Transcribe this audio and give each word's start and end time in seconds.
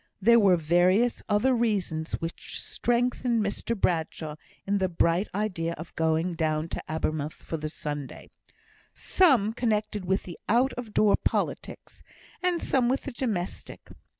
There 0.19 0.39
were 0.39 0.55
various 0.57 1.21
other 1.29 1.53
reasons, 1.53 2.13
which 2.13 2.59
strengthened 2.59 3.43
Mr 3.43 3.79
Bradshaw 3.79 4.35
in 4.65 4.79
the 4.79 4.89
bright 4.89 5.27
idea 5.35 5.73
of 5.73 5.95
going 5.95 6.33
down 6.33 6.69
to 6.69 6.81
Abermouth 6.89 7.33
for 7.33 7.57
the 7.57 7.69
Sunday; 7.69 8.31
some 8.93 9.53
connected 9.53 10.03
with 10.05 10.23
the 10.23 10.39
out 10.49 10.73
of 10.73 10.91
door 10.95 11.15
politics, 11.15 12.01
and 12.41 12.59
some 12.63 12.89
with 12.89 13.01
the 13.03 13.11
domestic. 13.11 13.91